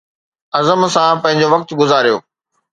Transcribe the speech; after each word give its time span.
عزم 0.57 0.81
سان 0.93 1.15
پنهنجو 1.23 1.47
وقت 1.53 1.69
گذاريو 1.79 2.17